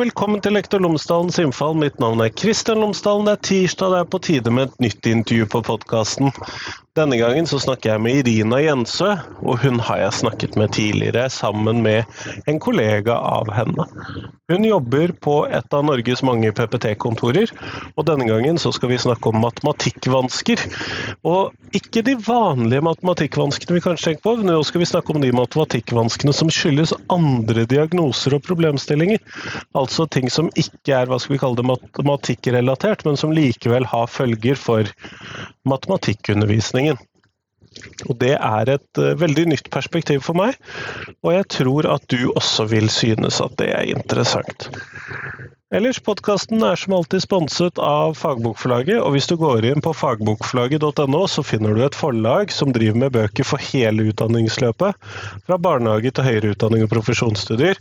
[0.00, 1.78] Hei og velkommen til Lektor Lomsdalens innfall.
[1.80, 3.24] Mitt navn er Kristian Lomsdalen.
[3.24, 6.28] Det er tirsdag, det er på tide med et nytt intervju på podkasten.
[6.98, 11.28] Denne gangen så snakker jeg med Irina Jensø, og hun har jeg snakket med tidligere
[11.32, 12.04] sammen med
[12.50, 13.86] en kollega av henne.
[14.50, 17.52] Hun jobber på et av Norges mange PPT-kontorer,
[17.94, 20.64] og denne gangen så skal vi snakke om matematikkvansker.
[21.22, 25.22] Og ikke de vanlige matematikkvanskene vi kanskje tenker på, men nå skal vi snakke om
[25.22, 29.22] de matematikkvanskene som skyldes andre diagnoser og problemstillinger.
[29.78, 34.10] Altså ting som ikke er hva skal vi kalle det, matematikkrelatert, men som likevel har
[34.10, 34.90] følger for
[35.68, 36.98] matematikkundervisningen.
[38.08, 40.58] Og Det er et uh, veldig nytt perspektiv for meg,
[41.22, 44.70] og jeg tror at du også vil synes at det er interessant.
[45.70, 51.20] Ellers, podkasten er som alltid sponset av Fagbokforlaget, og hvis du går inn på fagbokforlaget.no,
[51.30, 54.98] så finner du et forlag som driver med bøker for hele utdanningsløpet,
[55.46, 57.78] fra barnehage til høyere utdanning og profesjonsstudier,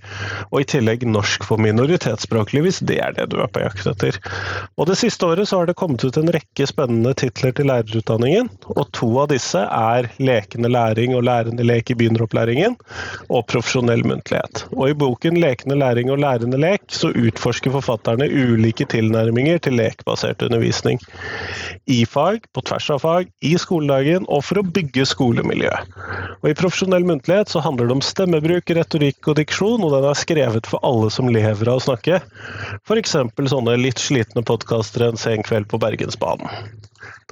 [0.51, 4.21] og i tillegg norsk for minoritetsspråklige, hvis det er det du er på jakt etter.
[4.77, 8.53] Og Det siste året så har det kommet ut en rekke spennende titler til lærerutdanningen,
[8.75, 12.77] og to av disse er Lekende læring og lærende lek i begynneropplæringen,
[13.33, 14.67] og Profesjonell muntlighet.
[14.77, 20.44] Og i boken Lekende læring og lærende lek så utforsker forfatterne ulike tilnærminger til lekbasert
[20.45, 20.99] undervisning.
[21.89, 25.72] I fag, på tvers av fag, i skoledagen og for å bygge skolemiljø.
[26.41, 30.19] Og I profesjonell muntlighet så handler det om stemmebruk, retorikk og diksjon, og den er
[30.19, 32.22] skrevet for alle som lever av å snakke.
[32.85, 33.17] F.eks.
[33.53, 36.78] sånne litt slitne podkastere en sen kveld på Bergensbanen.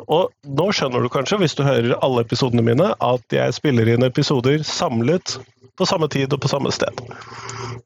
[0.05, 4.05] Og nå skjønner du kanskje, hvis du hører alle episodene mine, at jeg spiller inn
[4.05, 5.37] episoder samlet
[5.77, 7.01] på samme tid og på samme sted.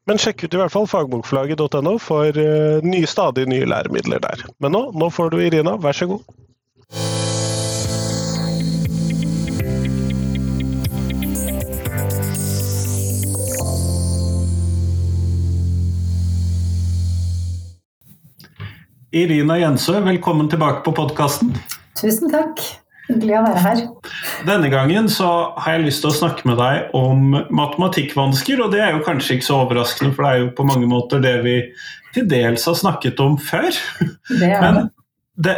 [0.08, 4.46] Men sjekk ut i hvert fall fagbokforlaget.no for uh, nye, stadig nye læremidler der.
[4.60, 6.24] Men nå, nå får du Irina, vær så god.
[19.12, 21.52] Irina Jensø, velkommen tilbake på podkasten.
[21.98, 22.56] Tusen takk.
[23.08, 23.78] Hyggelig å være her.
[24.46, 25.28] Denne gangen så
[25.60, 27.18] har jeg lyst til å snakke med deg om
[27.52, 30.86] matematikkvansker, og det er jo kanskje ikke så overraskende, for det er jo på mange
[30.90, 31.56] måter det vi
[32.14, 33.70] til dels har snakket om før.
[34.30, 34.74] Det Men
[35.34, 35.56] det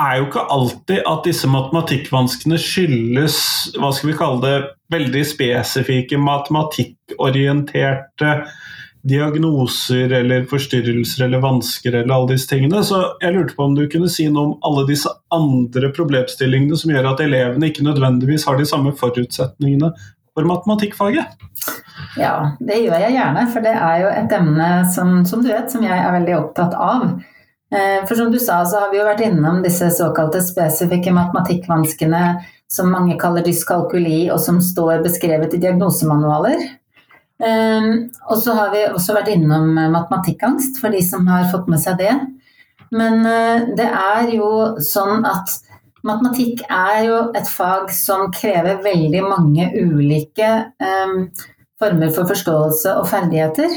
[0.00, 3.36] er jo ikke alltid at disse matematikkvanskene skyldes
[3.80, 4.56] hva skal vi kalle det,
[4.92, 8.44] veldig spesifikke matematikkorienterte
[9.06, 12.82] diagnoser eller forstyrrelser eller vansker eller alle disse tingene.
[12.84, 16.92] Så jeg lurte på om du kunne si noe om alle disse andre problemstillingene som
[16.94, 19.92] gjør at elevene ikke nødvendigvis har de samme forutsetningene
[20.36, 21.38] for matematikkfaget?
[22.20, 25.70] Ja, det gjør jeg gjerne, for det er jo et emne som, som du vet,
[25.72, 27.06] som jeg er veldig opptatt av.
[27.72, 32.24] Eh, for som du sa, så har vi jo vært innom disse såkalte spesifikke matematikkvanskene
[32.72, 36.66] som mange kaller dyskalkuli, og som står beskrevet i diagnosemanualer.
[37.36, 41.82] Um, og så har vi også vært innom matematikkangst, for de som har fått med
[41.82, 42.14] seg det.
[42.96, 44.50] Men uh, det er jo
[44.84, 45.58] sånn at
[46.06, 51.28] matematikk er jo et fag som krever veldig mange ulike um,
[51.80, 53.74] former for forståelse og ferdigheter.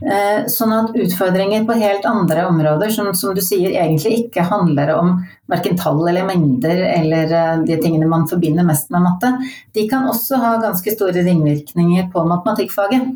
[0.00, 4.94] Uh, sånn at utfordringer på helt andre områder, som, som du sier egentlig ikke handler
[4.94, 5.18] om
[5.50, 9.34] verken tall eller mengder eller uh, de tingene man forbinder mest med matte,
[9.76, 13.10] de kan også ha ganske store ringvirkninger på matematikkfaget.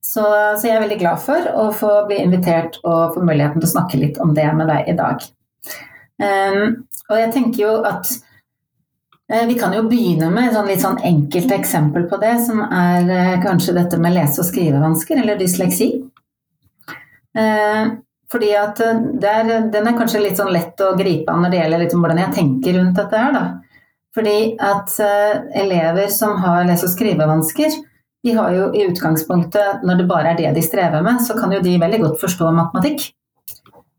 [0.00, 3.68] Så, så, jeg er veldig glad for å få bli invitert og få muligheten til
[3.68, 5.24] å snakke litt om det med deg i dag.
[6.22, 8.10] Um, og jeg tenker jo at
[9.48, 13.08] vi kan jo begynne med et sånn litt sånn enkelt eksempel på det, som er
[13.08, 15.88] uh, kanskje dette med lese- og skrivevansker, eller dysleksi.
[17.38, 17.94] Uh,
[18.32, 18.78] fordi at
[19.20, 22.20] der, Den er kanskje litt sånn lett å gripe an når det gjelder liksom hvordan
[22.22, 23.32] jeg tenker rundt dette her.
[23.36, 23.44] da.
[24.16, 24.92] Fordi at
[25.56, 27.76] elever som har lese- og skrivevansker,
[28.24, 31.52] de har jo i utgangspunktet, når det bare er det de strever med, så kan
[31.52, 33.10] jo de veldig godt forstå matematikk.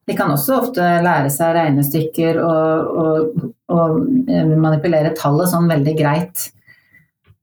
[0.07, 5.95] De kan også ofte lære seg regnestykker og, og, og eh, manipulere tallet sånn veldig
[5.99, 6.49] greit.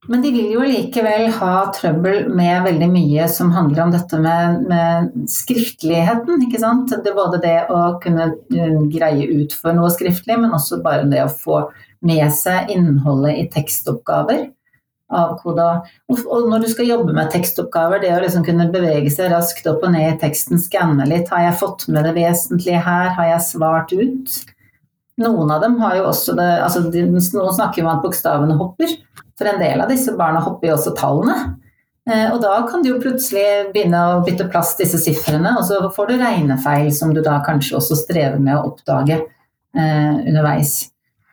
[0.09, 4.63] Men de vil jo likevel ha trøbbel med veldig mye som handler om dette med,
[4.69, 6.41] med skriftligheten.
[6.47, 6.89] ikke sant?
[6.91, 11.09] Det er både det å kunne eh, greie ut for noe skriftlig, men også bare
[11.09, 11.63] det å få
[12.05, 14.49] med seg innholdet i tekstoppgaver
[15.15, 15.67] avkoda.
[16.11, 19.83] Og når du skal jobbe med tekstoppgaver, det å liksom kunne bevege seg raskt opp
[19.85, 23.47] og ned i teksten, skanne litt, har jeg fått med det vesentlige her, har jeg
[23.49, 24.41] svart ut?
[25.21, 28.93] Noen av dem har jo også det altså Noen snakker om at bokstavene hopper.
[29.37, 31.37] For en del av disse barna hopper jo også tallene.
[32.09, 35.83] Eh, og da kan du jo plutselig begynne å bytte plass disse sifrene, og så
[35.93, 40.90] får du regnefeil som du da kanskje også strever med å oppdage eh, underveis.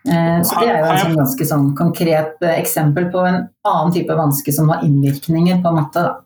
[0.08, 3.92] Eh, så det er jo et sånn ganske sånn konkret eh, eksempel på en annen
[3.94, 6.06] type vanske som har innvirkninger på matte.
[6.06, 6.16] Da.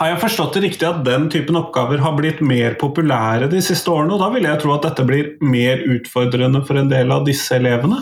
[0.00, 3.90] har jeg forstått det riktig at den typen oppgaver har blitt mer populære de siste
[3.92, 4.16] årene?
[4.16, 7.58] Og da vil jeg tro at dette blir mer utfordrende for en del av disse
[7.58, 8.00] elevene?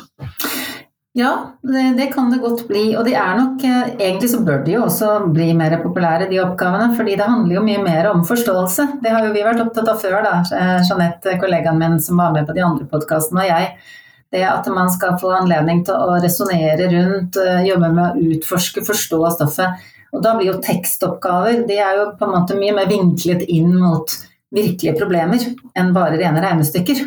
[1.18, 2.84] Ja, det, det kan det godt bli.
[2.96, 6.38] Og de er nok eh, Egentlig så bør de jo også bli mer populære, de
[6.44, 6.92] oppgavene.
[6.96, 8.86] Fordi det handler jo mye mer om forståelse.
[9.02, 10.38] Det har jo vi vært opptatt av før, da.
[10.86, 13.98] Jeanette, kollegaen min som var med på de andre podkastene, og jeg.
[14.32, 18.84] Det at man skal få anledning til å resonnere rundt, eh, jobbe med å utforske,
[18.86, 19.88] forstå stoffet.
[20.12, 23.74] Og da blir jo tekstoppgaver de er jo på en måte mye mer vinklet inn
[23.76, 24.12] mot
[24.52, 25.44] virkelige problemer
[25.76, 27.04] enn bare rene regnestykker.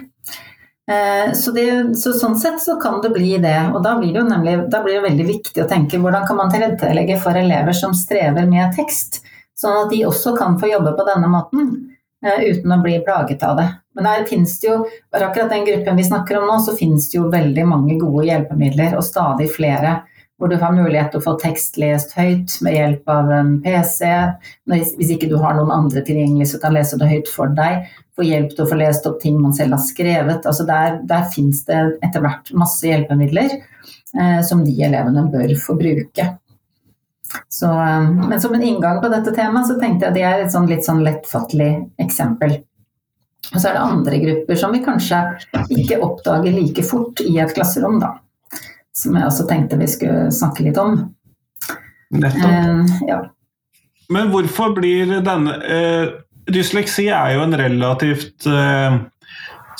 [0.91, 3.57] Eh, så, det, så, sånn sett så kan det bli det.
[3.73, 6.53] Og da blir det jo nemlig blir det veldig viktig å tenke hvordan kan man
[6.53, 9.23] tilrettelegge for elever som strever med tekst,
[9.57, 11.73] sånn at de også kan få jobbe på denne måten
[12.25, 13.67] uten å bli plaget av det.
[13.95, 14.81] Men der finnes det jo,
[15.13, 18.27] for akkurat den gruppen vi snakker om nå, så finnes det jo veldig mange gode
[18.27, 20.01] hjelpemidler, og stadig flere
[20.35, 24.03] hvor du har mulighet til å få tekst lest høyt med hjelp av en PC.
[24.67, 27.85] Hvis ikke du har noen andre tilgjengelig som kan lese det høyt for deg.
[28.15, 30.43] Få hjelp til å få lest opp ting man selv har skrevet.
[30.43, 35.77] Altså der, der fins det etter hvert masse hjelpemidler eh, som de elevene bør få
[35.79, 36.27] bruke.
[37.51, 40.53] Så, eh, men som en inngang på dette temaet, så tenkte jeg det er et
[40.53, 41.71] sånn litt sånn lettfattelig
[42.01, 42.59] eksempel.
[43.53, 45.19] Og så er det andre grupper som vi kanskje
[45.69, 48.15] ikke oppdager like fort i et klasserom, da
[48.95, 50.97] som jeg også tenkte vi skulle snakke litt om.
[52.15, 52.45] Nettopp.
[52.47, 53.19] Eh, ja.
[54.13, 56.13] Men hvorfor blir denne eh,
[56.45, 58.99] Dysleksi er jo en relativt eh,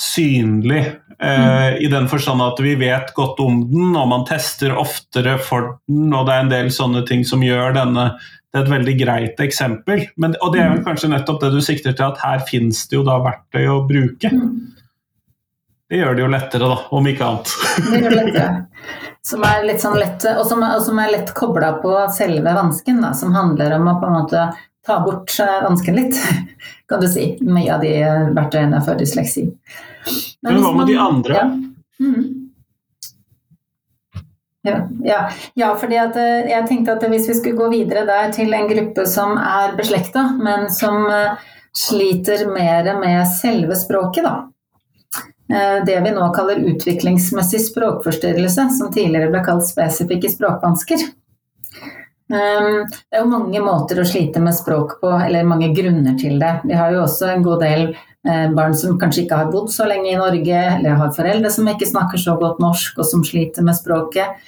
[0.02, 0.82] synlig
[1.22, 1.78] mm.
[1.84, 6.10] i den forstand at vi vet godt om den, og man tester oftere for den,
[6.12, 8.10] og det er en del sånne ting som gjør denne
[8.56, 10.06] det er et veldig greit eksempel.
[10.16, 10.86] Men, og det er vel mm.
[10.86, 14.30] kanskje nettopp det du sikter til, at her finnes det jo da verktøy å bruke.
[14.32, 14.54] Mm.
[15.86, 17.52] Det gjør det jo lettere, da, om ikke annet.
[17.76, 18.54] Det gjør det lettere.
[19.26, 23.02] Som er litt sånn lett, og som, og som er lett kobla på selve vansken,
[23.04, 24.46] da, som handler om å på en måte
[24.86, 26.18] ta bort eh, vansken litt,
[26.88, 27.32] kan du si.
[27.42, 27.92] Mye av de
[28.36, 29.48] verktøyene for dysleksi.
[30.42, 31.38] Men, Men hva med de andre?
[31.40, 31.46] Ja.
[32.00, 32.42] Mm.
[34.66, 35.18] Ja, ja,
[35.54, 36.16] ja fordi at,
[36.50, 40.24] jeg tenkte at hvis vi skulle gå videre der til en gruppe som er beslekta,
[40.42, 41.44] men som eh,
[41.76, 44.48] sliter mer med selve språket, da.
[45.54, 51.06] Eh, det vi nå kaller utviklingsmessig språkforstyrrelse, som tidligere ble kalt spesifikke språkvansker.
[52.32, 56.40] Eh, det er jo mange måter å slite med språk på, eller mange grunner til
[56.42, 56.56] det.
[56.66, 59.86] Vi har jo også en god del eh, barn som kanskje ikke har bodd så
[59.86, 63.66] lenge i Norge, eller har foreldre som ikke snakker så godt norsk og som sliter
[63.66, 64.42] med språket.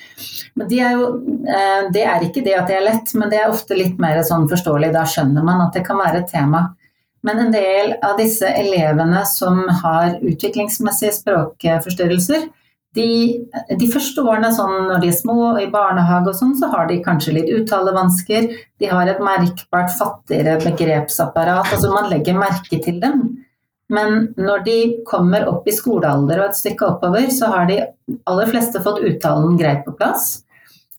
[0.59, 1.13] Men de er jo,
[1.95, 4.49] det er ikke det at det er lett, men det er ofte litt mer sånn
[4.51, 4.91] forståelig.
[4.97, 6.67] Da skjønner man at det kan være et tema.
[7.23, 12.47] Men en del av disse elevene som har utviklingsmessige språkforstyrrelser,
[12.99, 13.11] de,
[13.79, 16.89] de, første årene sånn når de er små og i barnehage og sånn, så har
[16.91, 18.49] de kanskje litt uttalevansker.
[18.83, 21.71] De har et merkbart fattigere begrepsapparat.
[21.73, 23.29] Altså man legger merke til dem.
[23.89, 24.79] Men når de
[25.09, 27.81] kommer opp i skolealder og et stykke oppover, så har de
[28.29, 30.43] aller fleste fått uttalen greit på plass.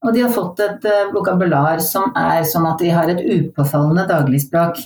[0.05, 4.07] Og de har fått et uh, vokabular som er sånn at de har et upåfallende
[4.09, 4.79] dagligspråk.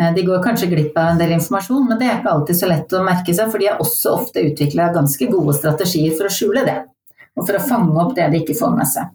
[0.00, 2.70] Eh, de går kanskje glipp av en del informasjon, men det er ikke alltid så
[2.70, 6.32] lett å merke seg, for de har også ofte utvikla ganske gode strategier for å
[6.34, 6.80] skjule det,
[7.38, 9.12] og for å fange opp det de ikke får med seg.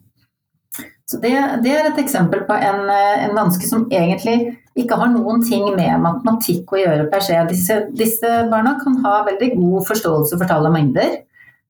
[1.09, 1.33] Så det,
[1.65, 5.65] det er et eksempel på en, eh, en, vanske som egentlig ikke har noen ting
[5.73, 7.39] med matematikk å gjøre per se.
[7.49, 11.17] Disse, disse barna kan ha veldig god forståelse for tall og mengder,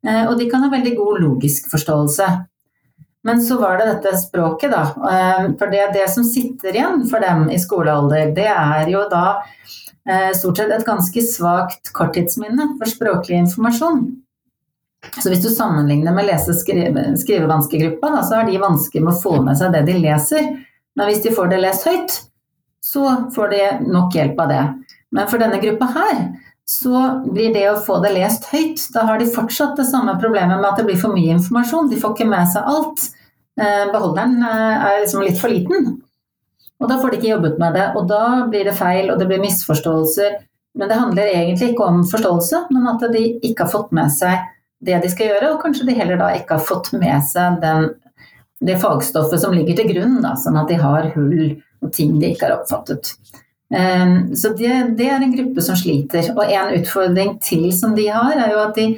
[0.06, 2.28] eh, og de kan ha veldig god logisk forståelse.
[3.24, 4.82] Men så var det dette språket, da.
[5.12, 9.42] Eh, for det, det, som sitter igjen for dem i skolealder, det er jo da
[10.08, 14.08] eh, stort sett et ganske svakt korttidsminne for språklig informasjon.
[15.24, 19.58] Så hvis du sammenligner med lese-skrivevanskegruppa, -skrive så har de vansker med å få med
[19.58, 20.50] seg det de leser.
[20.96, 22.22] Men hvis de får det lest høyt,
[22.84, 24.64] så får de nok hjelp av det.
[25.12, 26.20] Men for denne gruppa her,
[26.70, 30.60] så blir det å få det lest høyt Da har de fortsatt det samme problemet
[30.60, 31.90] med at det blir for mye informasjon.
[31.90, 33.08] De får ikke med seg alt.
[33.58, 35.96] Eh, beholderen eh, er liksom litt for liten.
[36.80, 37.88] Og da får de ikke jobbet med det.
[37.98, 38.22] Og da
[38.52, 40.38] blir det feil, og det blir misforståelser.
[40.78, 44.46] Men det handler egentlig ikke om forståelse, men at de ikke har fått med seg
[44.86, 47.90] det de skal gjøre, og kanskje de heller da ikke har fått med seg den,
[48.64, 52.32] det fagstoffet som ligger til grunn, da, sånn at de har hull og ting de
[52.32, 53.12] ikke har oppfattet.
[53.76, 56.32] Ehm, så det, det, er en gruppe som sliter.
[56.36, 58.92] Og en utfordring til som de har, er jo at de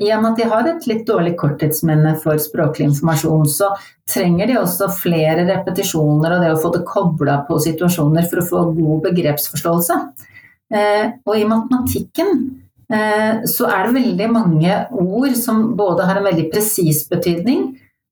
[0.00, 3.66] Gjennom at de har et litt dårlig korttidsminne for språklig informasjon, så
[4.08, 8.46] trenger de også flere repetisjoner og det å få det kobla på situasjoner for å
[8.48, 9.98] få god begrepsforståelse.
[10.72, 12.32] Ehm, og i matematikken
[12.88, 17.66] eh, så er det veldig mange ord som både har en veldig presis betydning,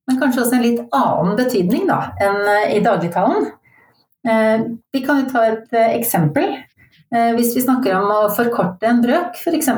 [0.05, 3.49] men kanskje også en litt annen betydning da, enn eh, i dagligtalen.
[4.29, 6.51] Eh, vi kan jo ta et eh, eksempel.
[7.15, 9.69] Eh, hvis vi snakker om å forkorte en brøk, f.eks.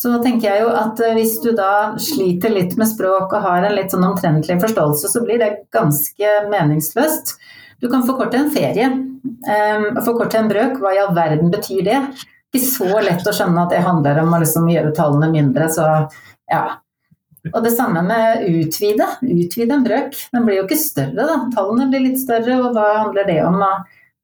[0.00, 3.74] Så tenker jeg jo at hvis du da sliter litt med språk og har en
[3.74, 7.34] litt sånn omtrentlig forståelse, så blir det ganske meningsløst.
[7.82, 8.86] Du kan forkorte en ferie.
[10.06, 11.98] Forkorte en brøk, hva i all verden betyr det?
[12.54, 15.88] Ikke så lett å skjønne at det handler om å liksom gjøre tallene mindre, så
[16.46, 16.62] ja.
[17.54, 19.06] Og det samme med utvide.
[19.24, 20.16] Utvide en brøk.
[20.34, 21.38] Den blir jo ikke større, da.
[21.54, 23.62] Tallene blir litt større, og hva handler det om?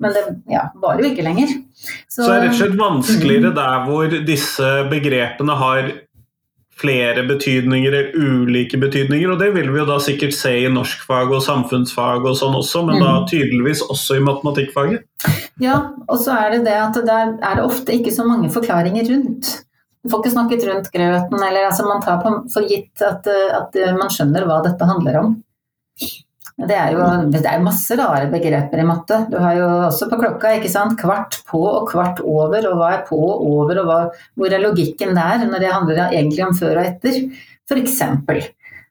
[0.02, 1.54] Men det ja, varer jo ikke lenger.
[1.76, 5.94] Så, Så er det rett og slett vanskeligere der hvor disse begrepene har
[6.76, 11.32] flere betydninger eller ulike betydninger, og det vil vi jo da sikkert se i norskfag
[11.32, 13.04] og samfunnsfag og sånn også, men mm.
[13.04, 15.06] da tydeligvis også i matematikkfaget?
[15.62, 19.08] Ja, og så er det det at der er det ofte ikke så mange forklaringer
[19.08, 19.54] rundt.
[20.06, 23.74] Du får ikke snakket rundt grøten, eller altså man tar på, for gitt at, at,
[23.98, 25.32] man skjønner hva dette handler om.
[26.56, 29.18] Det er jo det er masse rare begreper i matte.
[29.32, 30.94] Du har jo også på klokka ikke sant?
[31.00, 33.98] kvart på og kvart over, og hva er på og over, og hva,
[34.38, 37.18] hvor er logikken der når det handler egentlig om før og etter,
[37.66, 37.98] f.eks.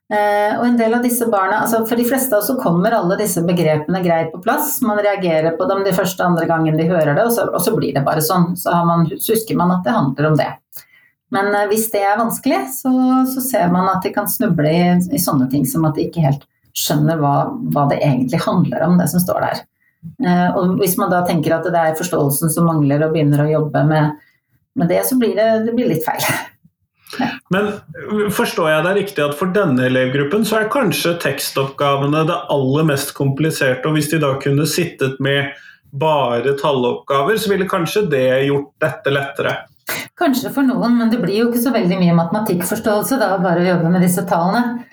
[0.06, 2.94] Eh, og en del av disse barna, altså For de fleste av oss så kommer
[2.94, 4.76] alle disse begrepene greit på plass.
[4.86, 7.74] Man reagerer på dem de første andre gangen de hører det, og så, og så
[7.74, 8.52] blir det bare sånn.
[8.60, 10.52] Så, man, så husker man at det handler om det.
[11.34, 12.92] Men eh, hvis det er vanskelig, så,
[13.32, 16.24] så, ser man at de kan snuble i, i, sånne ting som at de ikke
[16.26, 16.44] helt
[16.76, 17.36] skjønner hva,
[17.72, 19.62] hva, det egentlig handler om, det som står der.
[20.22, 23.50] Eh, og hvis man da tenker at det er forståelsen som mangler, og begynner å
[23.50, 24.20] jobbe med,
[24.78, 26.26] med det, så blir det, det blir litt feil.
[27.20, 27.28] Ja.
[27.54, 27.68] Men
[28.34, 33.12] forstår jeg det riktig at for denne elevgruppen så er kanskje tekstoppgavene det aller mest
[33.14, 35.54] kompliserte, og hvis de da kunne sittet med
[35.94, 39.54] bare talloppgaver, så ville kanskje det gjort dette lettere?
[40.16, 43.68] Kanskje for noen, men det blir jo ikke så veldig mye matematikkforståelse da, bare å
[43.68, 44.86] jobbe med disse tallene.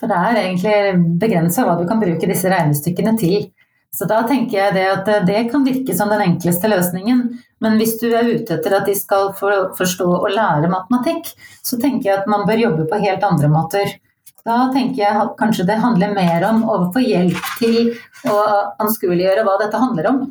[0.00, 0.76] For det er egentlig
[1.20, 3.50] begrensa hva du kan bruke disse regnestykkene til.
[3.92, 7.24] Så da tenker jeg det at det kan virke som den enkleste løsningen.
[7.60, 11.32] Men hvis du er ute etter at de skal forstå og lære matematikk,
[11.66, 13.98] så tenker jeg at man bør jobbe på helt andre måter.
[14.46, 17.90] Da tenker jeg kanskje det handler mer om å få hjelp til
[18.30, 18.38] å
[18.80, 20.22] anskueliggjøre hva dette handler om.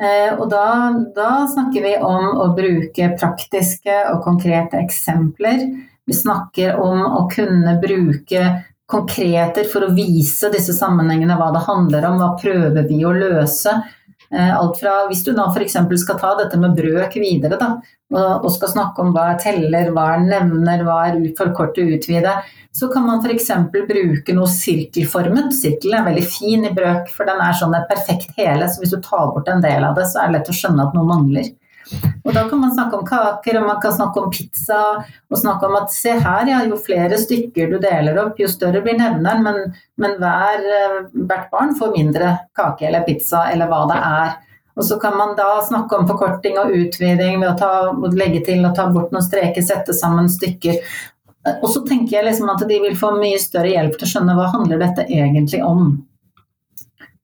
[0.00, 0.64] Eh, og da,
[1.16, 5.66] da, snakker vi om å bruke praktiske og konkrete eksempler.
[6.08, 8.46] Vi snakker om å kunne bruke
[8.90, 13.76] konkreter for å vise disse sammenhengene, hva det handler om, hva prøver vi å løse.
[14.34, 15.76] Eh, alt fra, hvis du da f.eks.
[16.02, 17.72] skal ta dette med brøk videre, da,
[18.14, 22.36] og skal snakke om hva er teller, hva er nevner, hva er forkorte utvide,
[22.70, 23.50] så kan man f.eks.
[23.74, 25.50] bruke noe sirkelformet.
[25.56, 28.70] Sirkelen er veldig fin i brøk, for den er sånn et perfekt hele.
[28.70, 30.86] Så hvis du tar bort en del av det, så er det lett å skjønne
[30.86, 31.50] at noe mangler.
[32.24, 34.80] Og da kan man snakke om kaker, og man kan snakke om pizza,
[35.30, 38.82] og snakke om at se her, ja, jo flere stykker du deler opp, jo større
[38.84, 43.84] blir nevneren, men, men hver, eh, hvert barn får mindre kake eller pizza eller hva
[43.90, 44.36] det er.
[44.80, 47.72] Og så kan man da snakke om forkorting og utviding ved å ta,
[48.16, 50.78] legge til og ta bort noen streker, sette sammen stykker.
[51.60, 54.36] Og så tenker jeg liksom at de vil få mye større hjelp til å skjønne
[54.38, 55.98] hva handler dette egentlig om.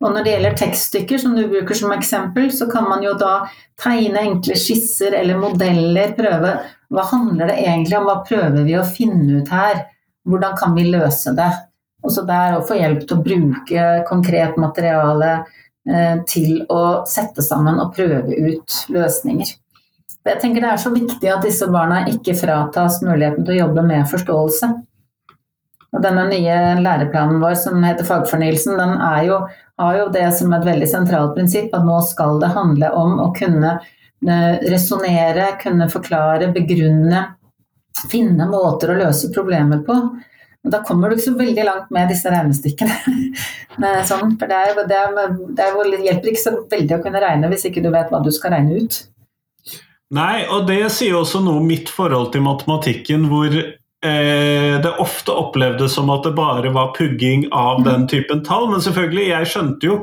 [0.05, 3.47] Og når det gjelder tekststykker, som du bruker som eksempel, så kan man jo da
[3.81, 6.53] tegne enkle skisser eller modeller, prøve
[6.93, 9.87] hva handler det egentlig om, hva prøver vi å finne ut her,
[10.29, 11.49] hvordan kan vi løse det?
[12.05, 15.31] Og så der å få hjelp til å bruke konkret materiale
[15.89, 19.57] eh, til å sette sammen og prøve ut løsninger.
[20.27, 23.87] Jeg tenker Det er så viktig at disse barna ikke fratas muligheten til å jobbe
[23.87, 24.71] med forståelse.
[25.97, 29.39] Og denne nye læreplanen vår som heter Fagfornyelsen, den er jo,
[29.79, 33.31] har jo det som et veldig sentralt prinsipp at nå skal det handle om å
[33.37, 37.27] kunne eh, resonnere, kunne forklare, begrunne,
[38.11, 39.99] finne måter å løse problemer på.
[40.67, 42.97] Og da kommer du ikke så veldig langt med disse regnestykkene.
[44.09, 47.23] sånn, for det, er, det, er, det, er, det hjelper ikke så veldig å kunne
[47.23, 48.99] regne hvis ikke du vet hva du skal regne ut.
[50.17, 53.55] Nei, og det sier også noe om mitt forhold til matematikken, hvor
[54.05, 58.09] eh, det ofte opplevdes som at det bare var pugging av den mm.
[58.13, 58.71] typen tall.
[58.71, 60.01] Men selvfølgelig, jeg skjønte jo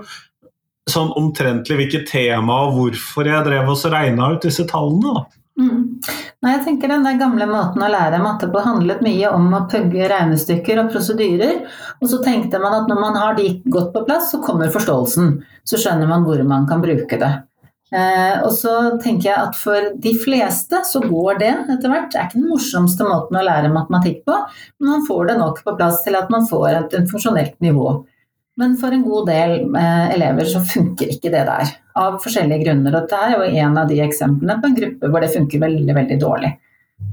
[0.89, 5.13] sånn omtrentlig hvilket tema og hvorfor jeg drev og regna ut disse tallene.
[5.13, 5.39] da.
[5.53, 6.01] Mm.
[6.41, 9.63] Nei, jeg tenker Den der gamle måten å lære matte på handlet mye om å
[9.69, 11.61] pugge regnestykker og prosedyrer.
[12.01, 15.35] Og så tenkte man at når man har de godt på plass, så kommer forståelsen.
[15.63, 17.31] Så skjønner man hvor man kan bruke det.
[17.93, 18.71] Eh, og så
[19.03, 22.09] tenker jeg at for de fleste så går det etter hvert.
[22.09, 24.39] Det er ikke den morsomste måten å lære matematikk på,
[24.81, 27.99] men man får det nok på plass til at man får et, funksjonelt nivå.
[28.57, 32.93] Men for en god del eh, elever så funker ikke det der, av forskjellige grunner.
[32.93, 35.97] Og dette er jo en av de eksemplene på en gruppe hvor det funker veldig,
[36.01, 36.53] veldig dårlig.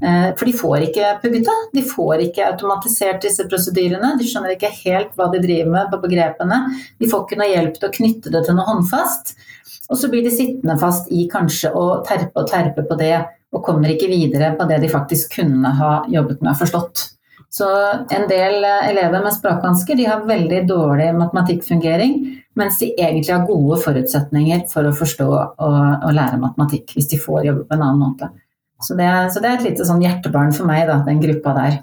[0.00, 4.14] Eh, for de får ikke Pugita, de får ikke automatisert disse prosedyrene.
[4.20, 6.60] De skjønner ikke helt hva de driver med på begrepene.
[7.00, 9.34] De får ikke noe hjelp til å knytte det til noe håndfast.
[9.90, 13.16] Og så blir de sittende fast i kanskje å terpe og terpe på det,
[13.50, 17.08] og kommer ikke videre på det de faktisk kunne ha jobbet med og forstått.
[17.50, 17.66] Så
[18.14, 22.14] en del elever med språkvansker de har veldig dårlig matematikkfungering,
[22.54, 27.18] mens de egentlig har gode forutsetninger for å forstå og, og lære matematikk, hvis de
[27.18, 28.30] får jobbe på en annen måte.
[28.80, 31.80] Så det, så det er et lite sånn hjertebarn for meg, da, den gruppa der.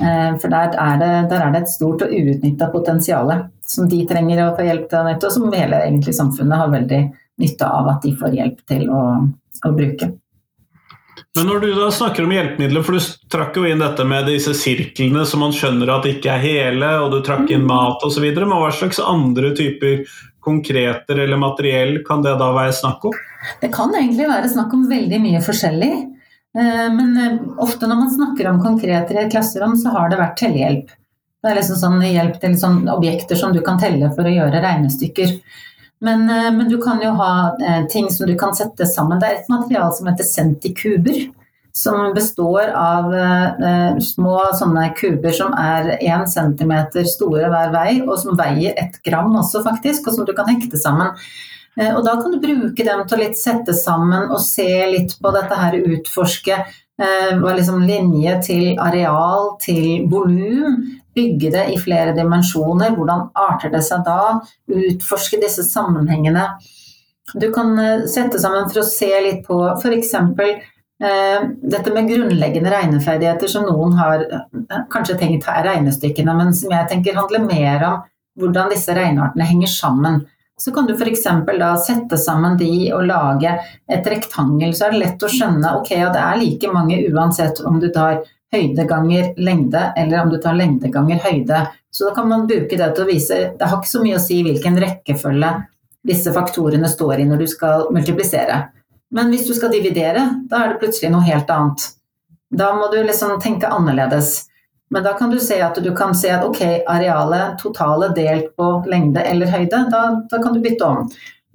[0.00, 3.34] Eh, for der er, det, der er det et stort og uutnytta potensial
[3.68, 7.02] som de trenger å få hjelp til og som hele egentlig, samfunnet har veldig
[7.42, 9.04] nytte av at de får hjelp til å,
[9.66, 10.12] å bruke.
[11.36, 14.52] Men når du da snakker om hjelpemidler, for du trakk jo inn dette med disse
[14.56, 17.70] sirklene som man skjønner at ikke er hele, og du trakk inn mm.
[17.70, 20.02] mat osv., men hva slags andre typer
[20.42, 23.16] konkreter eller materiell kan det da være snakk om?
[23.62, 25.92] Det kan egentlig være snakk om veldig mye forskjellig.
[26.58, 30.20] Eh, men eh, ofte når man snakker om konkreter i et klasserom, så har det
[30.20, 30.92] vært tellehjelp.
[31.42, 34.60] Det er liksom sånn hjelp til sånn objekter som du kan telle for å gjøre
[34.62, 35.38] regnestykker.
[36.02, 39.20] Men, eh, men, du kan jo ha eh, ting som du kan sette sammen.
[39.22, 41.28] Det er et material som heter centikuber.
[41.72, 46.74] Som består av eh, små sånne kuber som er 1 cm
[47.08, 50.76] store hver vei, og som veier ett gram også, faktisk, og som du kan hekte
[50.76, 51.14] sammen.
[51.80, 55.16] Eh, og da kan du bruke dem til å litt sette sammen og se litt
[55.22, 56.58] på dette her, utforske
[57.02, 60.78] eh, liksom linje til areal til volum,
[61.14, 62.94] bygge det i flere dimensjoner.
[62.96, 64.38] Hvordan arter det seg da?
[64.70, 66.46] Utforske disse sammenhengene.
[67.34, 70.14] Du kan eh, sette sammen for å se litt på f.eks.
[71.02, 76.74] Eh, dette med grunnleggende regneferdigheter som noen har eh, kanskje tenkt er regnestykkene, men som
[76.74, 78.00] jeg tenker handler mer om
[78.38, 80.22] hvordan disse regneartene henger sammen.
[80.60, 81.24] Så kan du f.eks.
[81.58, 83.54] da sette sammen de og lage
[83.90, 87.62] et rektangel, så er det lett å skjønne ok, ja, det er like mange uansett
[87.66, 88.20] om du tar
[88.52, 91.64] høyde ganger lengde, eller om du tar lengde ganger høyde.
[91.92, 94.22] Så da kan man bruke det til å vise Det har ikke så mye å
[94.22, 95.50] si hvilken rekkefølge
[96.08, 98.60] disse faktorene står i når du skal multiplisere.
[99.12, 101.84] Men hvis du skal dividere, da er det plutselig noe helt annet.
[102.52, 104.48] Da må du liksom tenke annerledes.
[104.92, 108.66] Men da kan du se at du kan se at ok, arealet, totale delt på
[108.92, 111.06] lengde eller høyde, da, da kan du bytte om.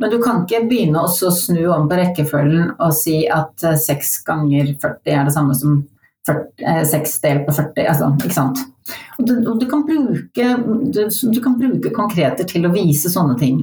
[0.01, 4.73] Men du kan ikke begynne å snu om på rekkefølgen og si at 6 ganger
[4.81, 5.83] 40 er det samme som
[6.27, 8.63] 6 delt på 40, altså, ikke sant.
[9.17, 10.47] Du, du, kan bruke,
[10.93, 13.61] du, du, kan bruke, konkreter til å vise sånne ting.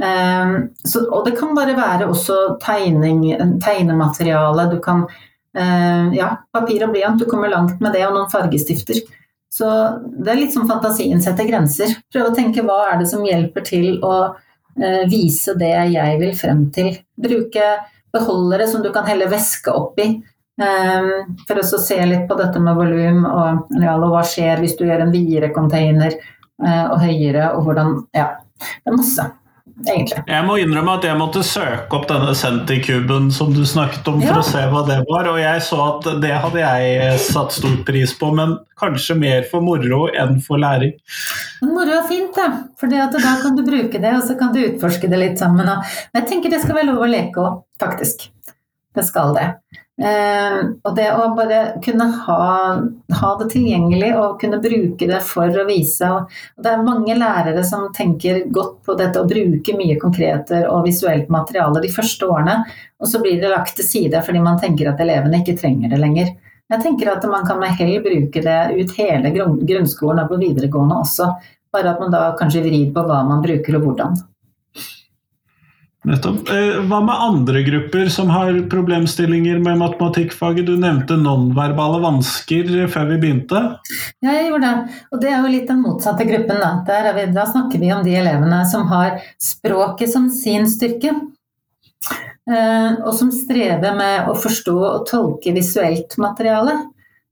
[0.00, 3.26] Um, så, og det kan bare være også tegning,
[3.62, 4.68] tegnemateriale.
[4.72, 5.04] Du kan
[5.50, 9.00] Ja, papir og blyant, du kommer langt med det, og noen fargestifter.
[9.50, 9.66] Så
[10.06, 11.96] det er litt som fantasien setter grenser.
[12.12, 16.36] Prøve å tenke hva er det som hjelper til å uh, vise det jeg vil
[16.38, 16.92] frem til.
[17.18, 17.72] Bruke
[18.14, 20.12] beholdere som du kan helle væske oppi.
[20.60, 24.84] Um, for å se litt på dette med volum og, og, hva skjer hvis du
[24.84, 28.26] gjør en videre container eh, og høyere, og hvordan Ja,
[28.60, 29.24] det er masse.
[29.88, 30.22] Egentlig.
[30.28, 34.40] Jeg må innrømme at jeg måtte søke opp denne Centikuben som du snakket om, for
[34.42, 35.28] å se hva det var.
[35.32, 39.46] Og jeg så at det hadde jeg eh, satt stor pris på, men kanskje mer
[39.50, 40.92] for moro enn for læring.
[41.64, 42.66] Moro er fint, da.
[42.80, 43.08] For da
[43.42, 45.68] kan du bruke det, og så kan du utforske det litt sammen.
[46.16, 48.28] jeg tenker det skal være lov å leke òg, faktisk.
[48.96, 49.48] Det skal det.
[50.00, 52.44] Eh, og det å bare kunne ha,
[53.20, 57.60] ha, det tilgjengelig og kunne bruke det for å vise og Det er mange lærere
[57.68, 62.62] som tenker godt på dette å bruke mye konkreter og visuelt materiale de første årene,
[62.96, 66.00] og så blir det lagt til side fordi man tenker at elevene ikke trenger det
[66.00, 66.32] lenger.
[66.70, 71.00] Jeg tenker at man kan med hell bruke det ut hele grunnskolen og på videregående
[71.04, 71.28] også,
[71.76, 74.16] bare at man da kanskje vrir på hva man bruker og hvordan.
[76.08, 76.48] Nettopp.
[76.48, 80.64] Eh, hva med andre grupper som har problemstillinger med matematikkfaget?
[80.70, 83.60] Du nevnte nonverbale vansker før vi begynte.
[84.24, 85.00] Ja, jeg gjorde det.
[85.12, 86.62] Og det er jo litt den motsatte gruppen.
[86.62, 87.02] Da.
[87.18, 91.12] Vi, da snakker vi om de elevene som har språket som sin styrke.
[92.48, 96.78] Eh, og som strever med å forstå og tolke visuelt materiale.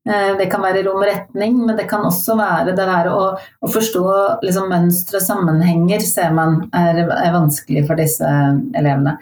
[0.09, 3.73] Eh, det kan være rom retning, men det kan også være det der å, å
[3.73, 4.05] forstå
[4.47, 8.29] liksom, mønstre og sammenhenger, ser man er, er, vanskelig for disse
[8.79, 9.19] elevene.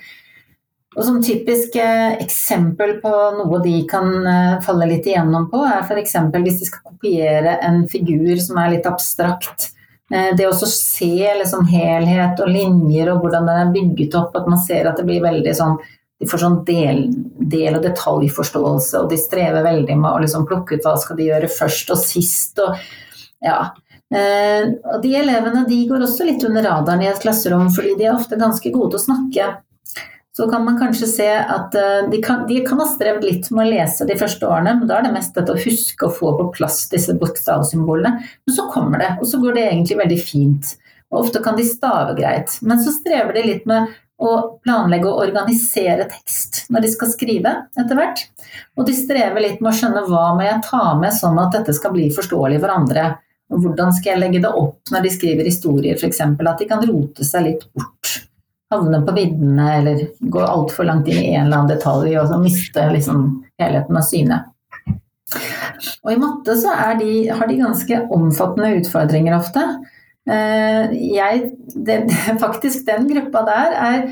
[0.97, 5.83] Og som typisk eh, eksempel på noe de kan eh, falle litt igjennom på, er
[5.83, 6.15] f.eks.
[6.37, 9.73] hvis de skal kopiere en figur som er litt abstrakt.
[10.07, 14.61] Det å se liksom, helhet og linjer og hvordan den er bygget opp, at man
[14.63, 15.81] ser at det blir veldig sånn
[16.21, 17.03] de får sånn del,
[17.51, 21.29] del- og detaljforståelse, og de strever veldig med å liksom plukke ut hva skal de
[21.29, 22.63] gjøre først og sist.
[22.65, 22.79] Og,
[23.45, 23.59] ja.
[24.09, 28.09] eh, og de elevene de går også litt under radaren i et klasserom, fordi de
[28.09, 29.55] er ofte ganske gode til å snakke.
[30.37, 33.67] så kan man kanskje se at eh, de kan, de kan, ha strevd litt med
[33.67, 36.33] å lese de første årene, men da er det mest dette å huske å få
[36.41, 38.17] på plass disse bokstavsymbolene.
[38.21, 40.75] Men så kommer det, og så går det egentlig veldig fint.
[41.13, 42.57] Og ofte kan de stave greit.
[42.61, 44.33] Men så strever de litt med å
[44.65, 48.23] planlegge og organisere tekst når de skal skrive etter hvert.
[48.77, 51.75] Og de strever litt med å skjønne hva må jeg ta med sånn at dette
[51.77, 53.11] skal bli forståelig for andre.
[53.53, 56.23] Hvordan skal jeg legge det opp når de skriver historier, f.eks.
[56.25, 58.17] At de kan rote seg litt bort
[58.71, 62.89] havne på viddene eller gå altfor langt inn i en eller annen detalj og miste
[62.91, 63.27] liksom
[63.63, 64.53] helheten av synet.
[66.07, 69.63] Og i matte så de, har de ganske omfattende utfordringer ofte.
[70.27, 71.51] Eh, jeg,
[71.87, 72.01] det,
[72.43, 74.09] faktisk den gruppa der er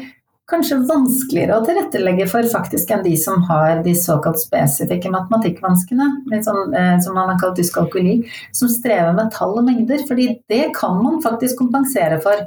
[0.50, 6.08] kanskje vanskeligere å tilrettelegge for faktisk enn de som har de såkalt spesifikke matematikkvanskene,
[6.44, 8.18] sånn, eh, som man har kalt dyskalkuli,
[8.52, 10.04] som strever med tall og mengder.
[10.08, 12.44] fordi det kan man faktisk kompensere for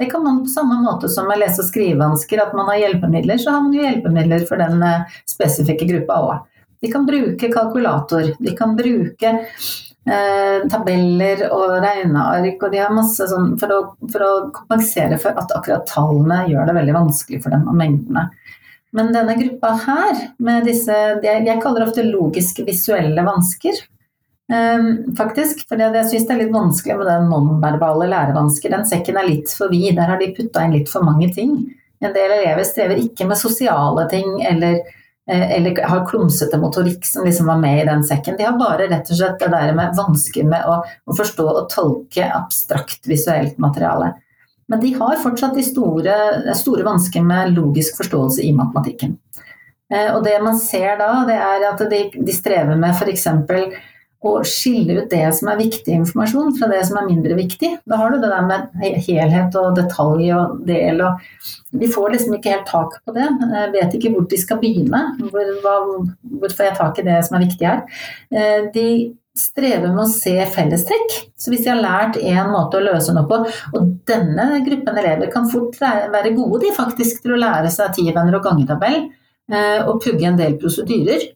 [0.00, 3.36] det kan man på samme måte som med lese- og skrivevansker, at man har hjelpemidler,
[3.36, 6.46] så har man jo hjelpemidler for den eh, spesifikke gruppa òg.
[6.80, 9.34] De kan bruke kalkulator, de kan bruke
[10.08, 13.80] eh, tabeller og regneark, og de har masse sånn for å,
[14.12, 18.28] for å kompensere for at akkurat tallene gjør det veldig vanskelig for dem, og mengdene.
[18.96, 23.76] Men denne gruppa her, med disse Jeg kaller det ofte logiske visuelle vansker.
[24.50, 24.86] Eh,
[25.18, 25.62] faktisk.
[25.68, 28.72] For jeg syns det er litt vanskelig med den nonverbale lærevansker.
[28.74, 29.94] Den sekken er litt for vid.
[29.98, 31.54] Der har de putta inn litt for mange ting.
[32.00, 34.80] En del elever strever ikke med sosiale ting eller,
[35.30, 38.36] eller har klumsete motorikk som liksom var med i den sekken.
[38.38, 42.26] De har bare rett og slett det der med vansker med å forstå og tolke
[42.34, 44.14] abstrakt visuelt materiale.
[44.70, 46.16] Men de har fortsatt de store,
[46.54, 49.16] store vansker med logisk forståelse i matematikken.
[49.90, 53.26] Eh, og det man ser da, det er at de, de strever med f.eks
[54.20, 57.70] og skille ut det som er viktig informasjon fra det som er mindre viktig.
[57.88, 61.22] Da har du det der med helhet og detalj og del og
[61.70, 63.28] Vi får liksom ikke helt tak på det.
[63.54, 65.00] Jeg vet ikke hvor de skal begynne.
[65.30, 65.74] Hvor, hva,
[66.40, 67.82] hvor får jeg tak i det som er viktig her?
[68.34, 68.86] Eh, de
[69.38, 71.16] strever med å se fellestrekk.
[71.38, 75.30] Så hvis de har lært én måte å løse noe på, og denne gruppen elever
[75.32, 80.02] kan fort være gode de faktisk til å lære seg tivenner og gangetabell eh, og
[80.02, 81.30] pugge en del prosedyrer,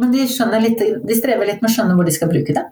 [0.00, 0.24] men de,
[0.60, 2.64] litt, de, strever litt med å skjønne hvor de skal bruke det.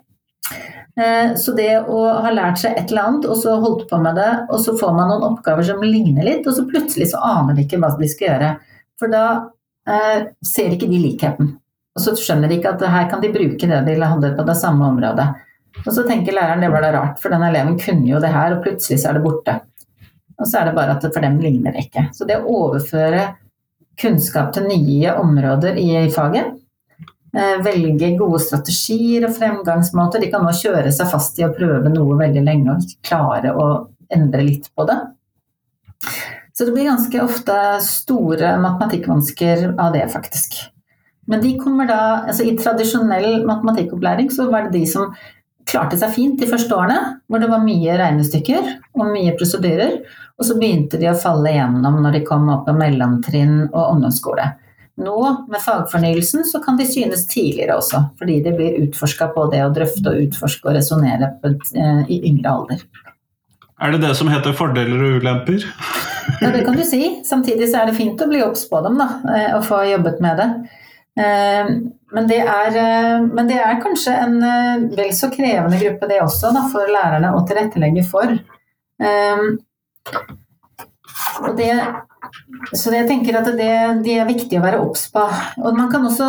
[1.01, 4.19] Eh, så det å ha lært seg et eller annet, og så holdt på med
[4.19, 7.57] det, og så får man noen oppgaver som ligner litt, og så plutselig så aner
[7.57, 8.53] de ikke hva de skal gjøre.
[9.01, 9.25] For da
[9.89, 11.55] eh, ser ikke de likheten.
[11.93, 14.57] Og så skjønner de ikke at her kan de bruke det de hadde på det
[14.59, 15.29] samme området.
[15.83, 18.57] Og så tenker læreren det var da rart, for den eleven kunne jo det her,
[18.57, 19.59] og plutselig så er det borte.
[20.41, 22.09] Og så er det bare at for dem ligner det ikke.
[22.17, 23.31] Så det å overføre
[24.01, 26.57] kunnskap til nye områder i faget,
[27.33, 30.21] velge gode strategier og fremgangsmåter.
[30.21, 33.68] De kan nå kjøre seg fast i å prøve noe veldig lenge og klare å
[34.12, 34.99] endre litt på det.
[36.53, 40.59] Så det blir ganske ofte store matematikkvansker av det, faktisk.
[41.31, 45.14] Men de kommer da altså I tradisjonell matematikkopplæring så var det de som
[45.71, 46.99] klarte seg fint de første årene,
[47.31, 48.68] hvor det var mye regnestykker
[48.99, 50.01] og mye prosedyrer.
[50.37, 54.49] Og så begynte de å falle igjennom når de kom opp på mellomtrinn og ungdomsskole.
[55.00, 59.62] Nå med fagfornyelsen så kan de synes tidligere også, fordi de blir utforska på det
[59.64, 62.83] å drøfte og utforske og resonnere eh, i yngre alder.
[63.83, 65.64] Er det det som heter fordeler og ulemper?
[66.42, 67.00] Ja, det kan du si.
[67.26, 70.20] Samtidig så er det fint å bli obs på dem, da, eh, og få jobbet
[70.22, 70.48] med det.
[71.24, 71.72] Eh,
[72.12, 72.76] men det, er,
[73.24, 74.35] men det er kanskje en
[74.92, 78.37] vel så krevende gruppe det også, da, for lærerne å tilrettelegge for.
[81.59, 81.73] Det
[82.73, 83.73] så jeg tenker at det,
[84.07, 85.25] det er viktig å være obs på.
[85.61, 86.29] Og man kan også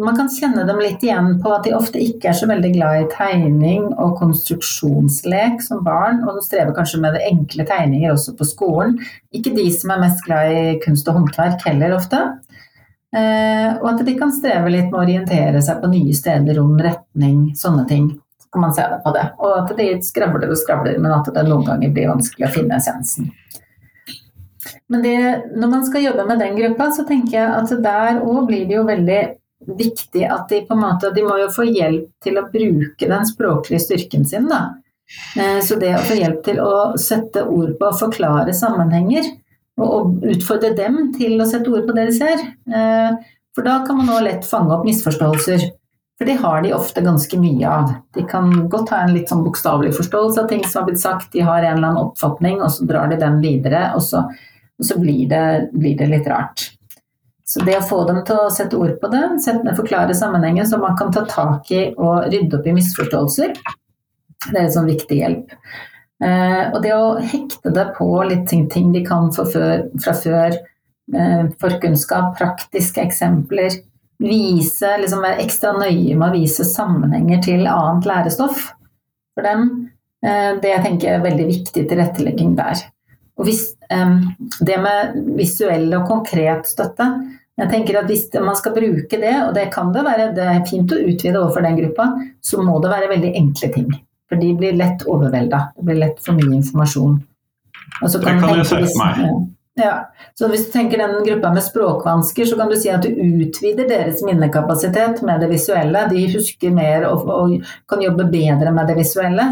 [0.00, 2.98] man kan kjenne dem litt igjen på at de ofte ikke er så veldig glad
[3.00, 8.36] i tegning og konstruksjonslek som barn, og de strever kanskje med det enkle tegninger også
[8.38, 8.96] på skolen.
[9.34, 12.22] Ikke de som er mest glad i kunst og håndverk heller ofte.
[13.16, 16.76] Eh, og at de kan streve litt med å orientere seg på nye steder, rom,
[16.86, 18.10] retning, sånne ting.
[18.42, 19.26] Så kan man se det på det.
[19.40, 22.78] Og at de skravler og skravler, men at det noen ganger blir vanskelig å finne
[22.78, 23.32] essensen.
[24.92, 25.18] Men det,
[25.56, 28.78] når man skal jobbe med den gruppa, så tenker jeg at der òg blir det
[28.78, 29.20] jo veldig
[29.66, 33.24] viktig at de på en måte De må jo få hjelp til å bruke den
[33.28, 34.76] språklige styrken sin, da.
[35.38, 39.30] Eh, så det å få hjelp til å sette ord på og forklare sammenhenger,
[39.80, 42.44] og utfordre dem til å sette ord på det de ser.
[42.68, 45.68] Eh, for da kan man òg lett fange opp misforståelser.
[46.16, 47.92] For det har de ofte ganske mye av.
[48.16, 51.28] De kan godt ha en litt sånn bokstavelig forståelse av ting som har blitt sagt,
[51.34, 53.90] de har en eller annen oppfatning, og så drar de den videre.
[53.94, 54.24] og så
[54.78, 56.70] og så blir det, blir det, litt rart.
[57.46, 59.22] Så det å få dem til å sette ord på det,
[59.78, 63.54] forklare sammenhengen så man kan ta tak i og rydde opp i misforståelser,
[64.50, 65.52] det er en sånn viktig hjelp.
[66.24, 70.58] Eh, og det å hekte det på litt ting, ting de kan før, fra før,
[71.62, 73.76] forkunnskap, praktiske eksempler.
[74.18, 78.72] Vise, liksom være ekstra nøye med å vise sammenhenger til annet lærestoff
[79.36, 79.68] for dem.
[80.24, 82.80] Det jeg tenker er veldig viktig tilrettelegging der.
[83.36, 83.62] Og hvis,
[84.64, 87.10] det med visuell og konkret støtte
[87.56, 90.66] jeg tenker at Hvis man skal bruke det, og det kan det være, det er
[90.68, 92.10] fint å utvide overfor den gruppa,
[92.44, 93.88] så må det være veldig enkle ting.
[94.28, 95.70] For de blir lett overvelda.
[95.78, 97.20] Det blir lett for mye informasjon.
[98.20, 99.22] det kan jeg se for meg.
[99.76, 99.94] Ja.
[100.36, 103.88] Så hvis du tenker den gruppa med språkvansker, så kan du si at du utvider
[103.88, 106.06] deres minnekapasitet med det visuelle.
[106.12, 109.48] De husker mer og, og kan jobbe bedre med det visuelle.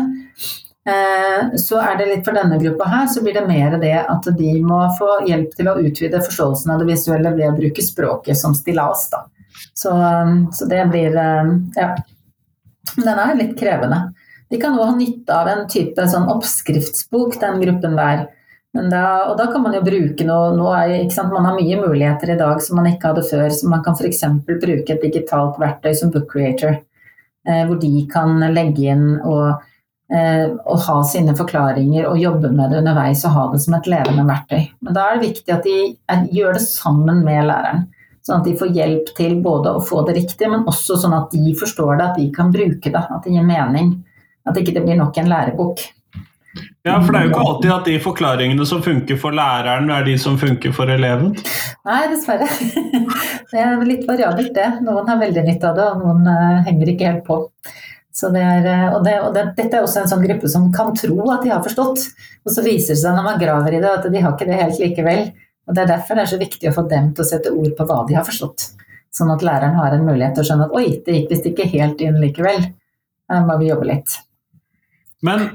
[0.84, 4.26] Eh, så er det litt for denne gruppa her, så blir det mer det at
[4.36, 8.36] de må få hjelp til å utvide forståelsen av det visuelle ved å bruke språket
[8.36, 9.06] som stillas.
[9.12, 9.22] Da.
[9.72, 9.94] Så,
[10.52, 11.94] så det blir eh, Ja.
[12.94, 14.12] Den er litt krevende.
[14.52, 18.26] De kan òg ha nytte av en type sånn oppskriftsbok, den gruppen der.
[18.74, 22.60] Da, og da kan man jo bruke noe, noe Man har mye muligheter i dag
[22.62, 23.48] som man ikke hadde før.
[23.48, 24.20] Så man kan f.eks.
[24.44, 26.76] bruke et digitalt verktøy som Book Creator,
[27.48, 29.64] eh, hvor de kan legge inn og
[30.14, 33.88] Eh, å ha sine forklaringer og jobbe med det underveis og ha det som et
[33.90, 34.60] levende verktøy.
[34.84, 37.86] Men da er det viktig at de gjør det sammen med læreren.
[38.24, 41.34] Sånn at de får hjelp til både å få det riktig, men også sånn at
[41.34, 43.02] de forstår det, at de kan bruke det.
[43.02, 43.90] At det gir mening.
[44.46, 45.82] At ikke det blir nok en lærebok.
[46.86, 50.06] Ja, for det er jo ikke alltid at de forklaringene som funker for læreren, er
[50.06, 51.32] de som funker for eleven?
[51.88, 52.46] Nei, dessverre.
[53.54, 54.66] Det er litt variabelt, det.
[54.82, 57.36] Noen har veldig nytte av det, og noen eh, henger ikke helt på.
[58.14, 60.92] Det er, eh, og, det, og det, dette er også en sånn gruppe som kan
[60.94, 62.04] tro at de har forstått,
[62.46, 64.60] og så viser det seg når man graver i det at de har ikke det
[64.60, 65.26] helt likevel.
[65.64, 67.72] Og Det er derfor det er så viktig å få dem til å sette ord
[67.74, 68.68] på hva de har forstått.
[69.14, 71.68] Sånn at læreren har en mulighet til å skjønne at oi, det gikk visst ikke
[71.72, 72.68] helt inn likevel.
[73.30, 74.16] Her må vi jobbe litt.
[75.24, 75.46] Men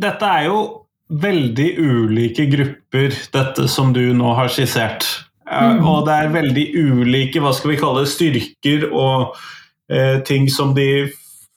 [0.00, 0.60] dette er jo
[1.08, 5.06] veldig ulike grupper, dette som du nå har skissert.
[5.48, 5.84] Eh, mm.
[5.86, 9.36] Og det er veldig ulike hva skal vi kalle styrker og
[9.90, 11.08] eh, ting som de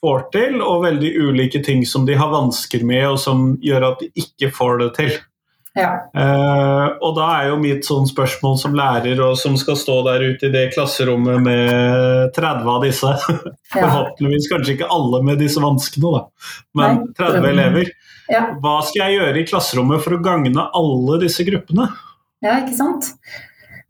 [0.02, 4.02] får til, og veldig ulike ting som de har vansker med, og som gjør at
[4.02, 5.12] de ikke får det til.
[5.78, 5.92] Ja.
[6.12, 10.24] Uh, og da er jo mitt sånn spørsmål som lærer, og som skal stå der
[10.34, 13.12] ute i det klasserommet med 30 av disse.
[13.72, 17.92] Forhåpentligvis kanskje ikke alle med disse vanskene, da, men Nei, 30 elever.
[18.32, 18.46] Ja.
[18.62, 21.88] Hva skal jeg gjøre i klasserommet for å gagne alle disse gruppene?
[22.44, 23.14] Ja, ikke sant.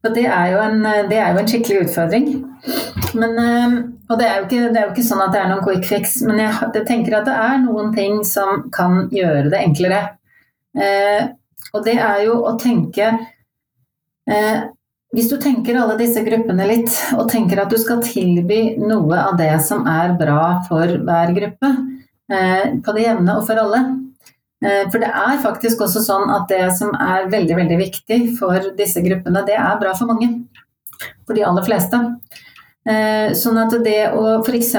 [0.03, 2.31] Og det er jo en, det er jo en skikkelig utfordring.
[3.19, 3.77] Men, eh,
[4.09, 6.19] og det er, ikke, det er, jo ikke, sånn at det er noen quick fix,
[6.27, 10.03] men jeg, jeg, tenker at det er noen ting som kan gjøre det enklere.
[10.77, 11.33] Eh,
[11.73, 13.11] og det er jo å tenke
[14.25, 14.63] eh,
[15.13, 19.37] Hvis du tenker alle disse gruppene litt, og tenker at du skal tilby noe av
[19.41, 21.75] det som er bra for hver gruppe,
[22.33, 23.83] eh, på det jevne og for alle,
[24.63, 28.71] Eh, for det er faktisk også sånn at det som er veldig, veldig viktig for
[28.79, 30.29] disse gruppene, det er bra for mange.
[31.27, 31.99] For de aller fleste.
[32.83, 34.73] Eh, sånn at det å f.eks.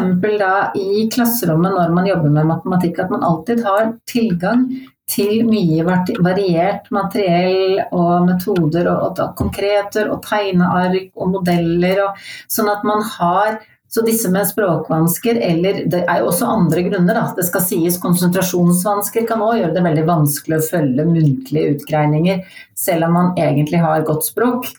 [0.76, 4.66] i klasserommet når man jobber med matematikk, at man alltid har tilgang
[5.13, 12.72] til mye variert materiell og metoder og, og konkreter og tegneark og modeller, og, sånn
[12.72, 13.62] at man har
[13.94, 17.28] så disse med språkvansker, eller det er jo også andre grunner, da.
[17.38, 22.42] Det skal sies konsentrasjonsvansker kan òg gjøre det veldig vanskelig å følge muntlige utgreininger,
[22.74, 24.72] selv om man egentlig har godt språk.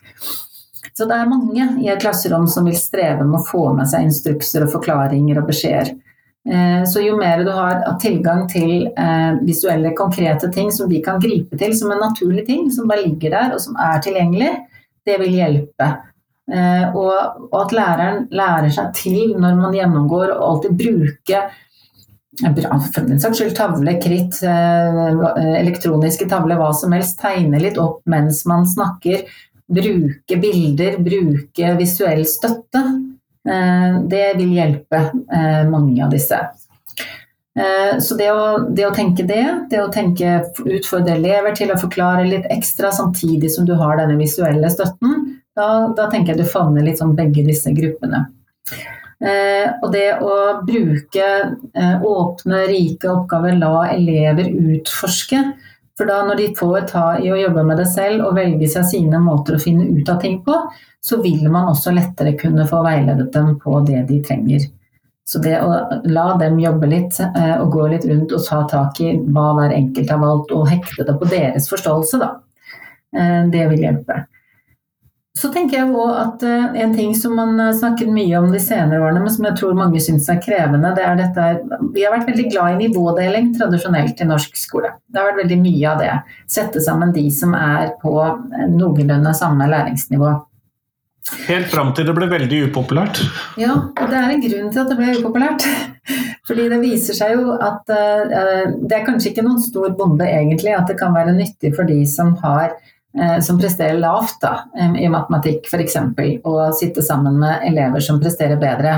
[0.95, 4.07] Så det er mange i et klasserom som vil streve med å få med seg
[4.07, 5.91] instrukser og forklaringer og beskjeder.
[6.45, 11.19] Eh, så jo mer du har tilgang til eh, visuelle, konkrete ting som de kan
[11.19, 14.51] gripe til som en naturlig ting, som bare ligger der og som er tilgjengelig,
[15.05, 15.89] det vil hjelpe.
[16.45, 21.45] Eh, og, og, at læreren lærer seg til når man gjennomgår, å alltid bruke
[22.35, 27.15] for den saks skyld tavle, kritt, elektroniske tavler, hva som helst.
[27.21, 29.23] Tegne litt opp mens man snakker.
[29.65, 32.83] Bruke bilder, bruke visuell støtte.
[33.49, 35.01] Eh, det vil hjelpe
[35.71, 36.39] mange av disse.
[38.03, 42.25] Så det å, det å, tenke det, det å tenke utfordre elever til å forklare
[42.27, 45.21] litt ekstra samtidig som du har denne visuelle støtten,
[45.55, 48.25] da, da tenker jeg du favner litt sånn begge disse gruppene.
[49.23, 50.33] Eh, og det å
[50.67, 55.39] bruke eh, åpne, rike oppgaver, la elever utforske.
[55.95, 58.87] For da når de får ta i å jobbe med det selv og velge seg
[58.89, 60.57] sine måter å finne ut av ting på,
[60.99, 64.65] så vil man også lettere kunne få veiledet dem på det de trenger.
[65.25, 65.71] Så det å
[66.05, 69.73] la dem jobbe litt eh, og gå litt rundt og ta tak i hva hver
[69.73, 72.31] enkelt har valgt, og hekte det på deres forståelse, da.
[73.15, 74.19] Eh, det vil hjelpe.
[75.35, 79.01] Så tenker jeg også at uh, En ting som man snakket mye om de senere
[79.03, 81.49] årene, men som jeg tror mange syns er krevende, det er dette
[81.95, 84.95] Vi har vært veldig glad i nivådeling tradisjonelt i norsk skole.
[85.11, 86.11] Det har vært veldig mye av det.
[86.51, 88.15] Sette sammen de som er på
[88.71, 90.33] noenlunde samme læringsnivå.
[91.47, 93.19] Helt fram til det ble veldig upopulært.
[93.57, 95.65] Ja, og det er en grunn til at det ble upopulært.
[96.47, 100.75] Fordi det viser seg jo at uh, det er kanskje ikke noen stor bonde egentlig
[100.77, 102.94] at det kan være nyttig for de som har Eh,
[103.43, 104.65] som presterer lavt da,
[104.99, 105.93] i matematikk f.eks.,
[106.43, 108.97] og sitte sammen med elever som presterer bedre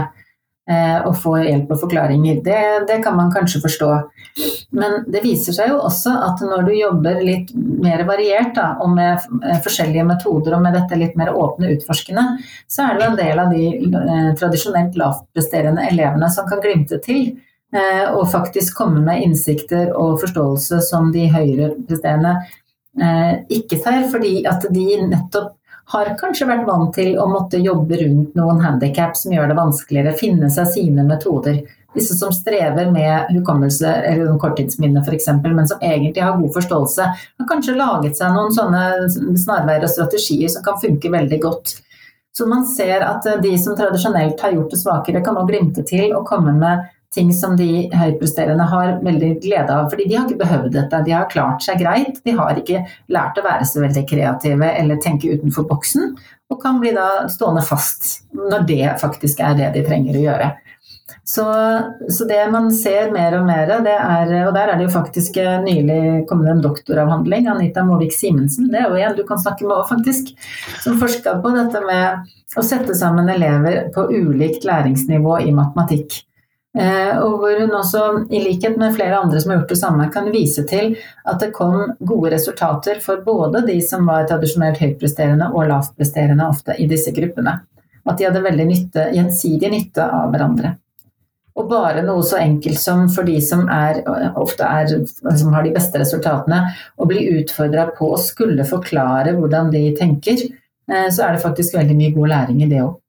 [0.70, 2.42] eh, og få hjelp og forklaringer.
[2.46, 3.90] Det, det, kan man kanskje forstå.
[4.78, 8.94] Men det viser seg jo også at når du jobber litt mer variert da, og
[8.98, 12.28] med eh, forskjellige metoder og med dette litt mer åpne utforskende,
[12.68, 17.36] så er det en del av de eh, tradisjonelt lavtpresterende elevene som kan glimte til.
[17.76, 22.67] Eh, og faktisk komme med innsikter og forståelse som de høyere presterende Eh,
[23.54, 25.54] ikke ser, fordi at de nettopp
[25.94, 30.18] har kanskje vært vant til å måtte jobbe rundt noen handikap som gjør det vanskeligere,
[30.20, 31.62] finne seg sine metoder.
[31.96, 37.08] Disse som strever med hukommelse eller korttidsminne f.eks., men som egentlig har god forståelse,
[37.40, 41.78] har kanskje laget seg noen sånne snarveier og strategier som kan funke veldig godt.
[42.38, 46.12] Så man ser at de som tradisjonelt har gjort det svakere, kan nå glimte til
[46.12, 46.84] og komme med
[47.16, 49.90] ting som de høypresterende har veldig glede av.
[49.90, 52.22] fordi de har ikke behøvd dette, de har klart seg greit.
[52.26, 56.16] De har ikke lært å være så veldig kreative eller tenke utenfor boksen,
[56.52, 60.56] og kan bli da stående fast når det faktisk er det de trenger å gjøre.
[61.28, 61.44] Så,
[62.10, 65.36] så det man ser mer og mer, det er, og der er det jo faktisk
[65.64, 69.76] nylig kommet en doktoravhandling, Anita Movik Simensen, det er jo en du kan snakke med
[69.76, 70.32] òg, faktisk,
[70.84, 76.22] som forska på dette med å sette sammen elever på ulikt læringsnivå i matematikk.
[76.78, 80.10] Eh, og hvor hun også, i likhet med flere andre som har gjort det samme,
[80.14, 85.50] kan vise til at det kom gode resultater for både de som var tradisjonelt høytpresterende
[85.54, 87.56] og lavtpresterende ofte i disse gruppene.
[88.08, 90.76] At de hadde veldig nytte, gjensidig nytte av hverandre.
[91.58, 94.04] Og bare noe så enkelt som for de som er,
[94.38, 96.62] ofte er, som har de beste resultatene,
[97.02, 100.46] å bli utfordra på å skulle forklare hvordan de tenker,
[100.92, 103.00] eh, så er det faktisk veldig mye god læring i det òg.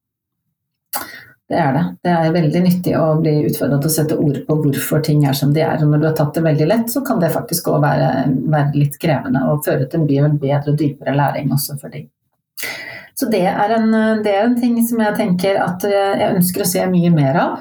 [1.48, 1.84] Det er det.
[2.04, 5.36] Det er veldig nyttig å bli utfordret til å sette ord på hvorfor ting er
[5.36, 5.80] som de er.
[5.80, 8.10] Og når du har tatt det veldig lett, så kan det faktisk òg være,
[8.52, 12.10] være, litt krevende og føre til en bedre og dypere læring også for dem.
[13.18, 13.88] Så det er, en,
[14.22, 17.56] det er en ting som jeg tenker at jeg ønsker å se mye mer av.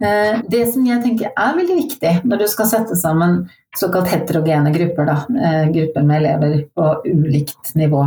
[0.00, 3.42] Eh, det som jeg tenker er veldig viktig når du skal sette sammen
[3.76, 8.02] såkalt heterogene grupper, da, eh, grupper med elever på ulikt nivå,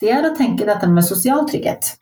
[0.00, 1.94] det er å tenke dette med sosial trygghet.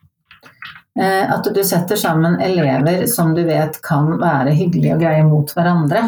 [0.99, 5.49] Eh, at du setter sammen elever som du vet kan være hyggelige og greie mot
[5.51, 6.03] hverandre.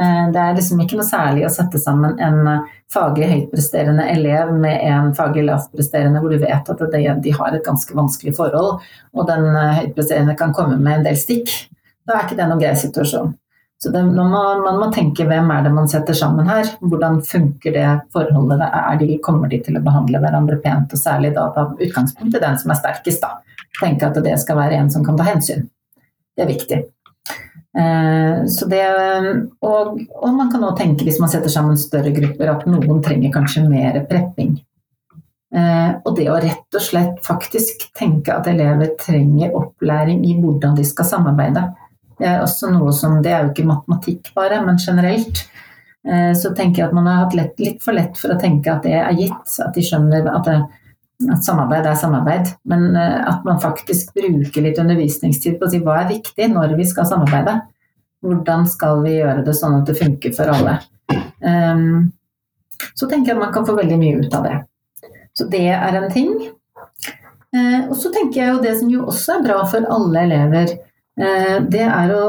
[0.00, 4.80] Eh, det er liksom ikke noe særlig å sette sammen en faglig høytpresterende elev med
[4.88, 6.86] en faglig lavtpresterende hvor du vet at
[7.22, 8.80] de har et ganske vanskelig forhold,
[9.12, 11.52] og den eh, høytpresterende kan komme med en del stikk.
[12.08, 13.34] Da er ikke det noen grei situasjon.
[13.80, 16.68] Så det, man, må, man, må, tenke hvem er det man setter sammen her?
[16.84, 18.60] Hvordan funker det forholdet?
[19.00, 20.92] De, kommer de til å behandle hverandre pent?
[20.92, 23.38] Og særlig da ta utgangspunkt i den som er sterkest, da
[23.80, 25.68] tenke at det skal være en som kan ta hensyn.
[26.36, 26.80] Det er viktig.
[27.80, 28.84] Eh, det,
[29.64, 33.32] og, og man kan også tenke, hvis man setter sammen større grupper, at noen trenger
[33.34, 34.58] kanskje mer prepping.
[35.50, 40.76] Eh, og det å rett og slett faktisk tenke at elever trenger opplæring i hvordan
[40.78, 41.64] de skal samarbeide.
[42.20, 45.46] Det er også noe som, det er jo ikke matematikk bare, men generelt.
[46.08, 48.72] Eh, så tenker jeg at man har hatt lett, litt for lett for å tenke
[48.72, 49.56] at det er gitt.
[49.64, 50.58] At de skjønner at det,
[51.28, 55.82] at samarbeid er samarbeid, men eh, at man faktisk bruker litt undervisningstid på å si
[55.84, 57.58] hva er viktig når vi skal samarbeide.
[58.24, 60.76] Hvordan skal vi gjøre det sånn at det funker for alle.
[61.40, 62.10] Um,
[62.92, 64.58] så tenker jeg at man kan få veldig mye ut av det.
[65.36, 66.34] Så det er en ting.
[67.56, 70.76] Uh, og så tenker jeg jo det som jo også er bra for alle elever,
[71.20, 72.20] det er å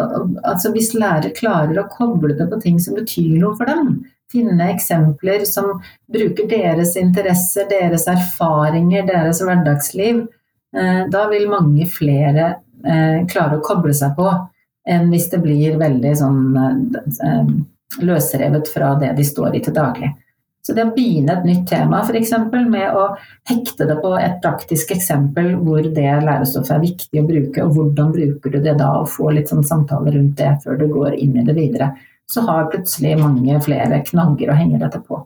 [0.44, 4.02] Altså hvis lærere klarer å koble det på ting som betyr noe for dem,
[4.32, 10.24] finne eksempler som bruker deres interesser, deres erfaringer, deres hverdagsliv,
[10.78, 12.48] eh, da vil mange flere
[12.86, 14.30] eh, klare å koble seg på
[14.92, 17.54] enn hvis det blir veldig sånn eh,
[18.02, 20.14] løsrevet fra det de står i til daglig.
[20.62, 22.36] Så det å begynne et nytt tema, f.eks.
[22.54, 23.08] med å
[23.50, 28.14] hekte det på et praktisk eksempel hvor det lærestoffet er viktig å bruke, og hvordan
[28.14, 31.40] bruker du det da, og få litt sånn samtale rundt det før du går inn
[31.42, 31.94] i det videre
[32.34, 35.20] så har plutselig mange flere knagger å henge dette på.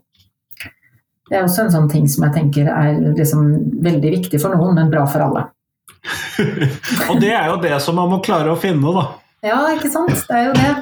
[1.29, 3.45] Det er også en sånn ting som jeg tenker er liksom
[3.85, 5.47] veldig viktig for noen, men bra for alle.
[7.09, 9.05] og det er jo det som man må klare å finne, da.
[9.45, 10.13] Ja, ikke sant.
[10.13, 10.73] Det er jo det.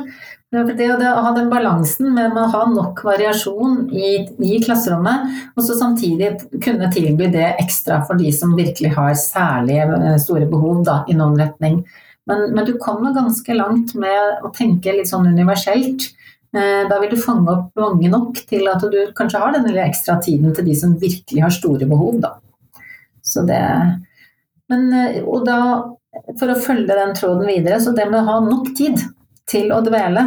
[0.53, 4.09] Det å ha den balansen med å ha nok variasjon i,
[4.45, 9.87] i klasserommet, og så samtidig kunne tilby det ekstra for de som virkelig har særlige
[9.97, 11.79] eh, store behov da, i noen retning.
[12.29, 16.05] Men, men, du kommer ganske langt med å tenke litt sånn universelt.
[16.53, 19.87] Eh, da vil du fange opp mange nok til at du kanskje har den lille
[19.89, 22.21] ekstra tiden til de som virkelig har store behov.
[22.21, 22.35] Da.
[23.25, 23.59] Så det,
[24.69, 25.59] men, eh, og da,
[26.37, 29.01] for å følge den tråden videre, så det med å ha nok tid
[29.49, 30.25] til å dvele.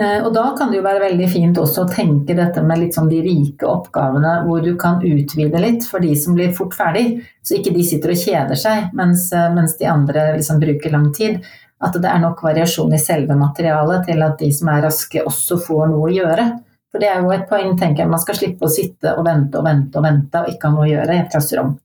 [0.00, 2.96] Eh, og da kan det jo være veldig fint også å tenke dette med litt
[2.96, 7.20] sånn de rike oppgavene hvor du kan utvide litt for de som blir fort ferdig,
[7.46, 11.10] så ikke de sitter og kjeder seg mens, eh, mens de andre liksom bruker lang
[11.16, 11.44] tid.
[11.80, 15.60] At det er nok variasjon i selve materialet til at de som er raske også
[15.64, 16.48] får noe å gjøre.
[16.90, 18.10] For det er jo et poeng, tenker jeg.
[18.10, 20.88] Man skal slippe å sitte og vente og vente og vente og ikke ha noe
[20.88, 21.76] å gjøre i et klasserom.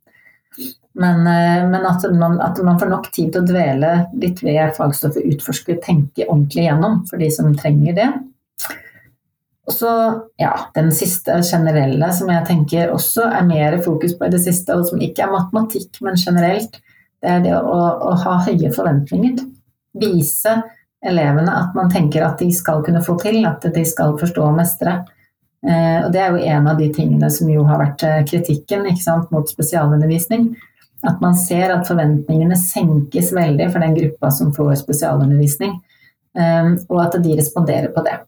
[0.96, 3.92] Men, eh, men at, man, at, man, får nok tid til å dvele
[4.22, 8.08] litt ved fagstoffet, utforske, tenke ordentlig gjennom for de som trenger det.
[9.66, 9.92] Og så,
[10.40, 14.78] ja, den siste generelle som jeg tenker også er mer fokus på i det siste,
[14.78, 16.78] og som ikke er matematikk, men generelt,
[17.20, 17.80] det er det å,
[18.12, 19.42] å ha høye forventninger.
[20.00, 20.54] Vise
[21.06, 24.56] elevene at man tenker at de skal kunne få til, at de skal forstå og
[24.62, 25.00] mestre.
[25.66, 29.04] Eh, og det er jo en av de tingene som jo har vært kritikken, kritikken
[29.04, 30.54] sant, mot spesialundervisning
[31.08, 35.76] at man ser at forventningene senkes veldig for den gruppa som får spesialundervisning,
[36.38, 38.20] ehm, og at de responderer på det.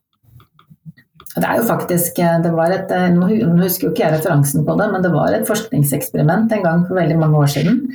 [1.38, 3.28] Det er jo faktisk, eh, det var et, eh, Nå
[3.62, 6.96] husker jo ikke jeg referansen på det, men det var et forskningseksperiment en gang for
[6.96, 7.92] veldig mange år siden.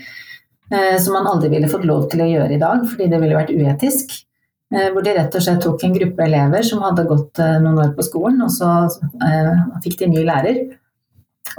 [0.71, 3.37] Eh, som man aldri ville fått lov til å gjøre i dag, fordi det ville
[3.37, 4.23] vært uetisk.
[4.73, 8.07] Hvor de rett og slett tok en gruppe elever som hadde gått noen år på
[8.07, 8.89] skolen, og så
[9.85, 10.63] fikk de ny lærer.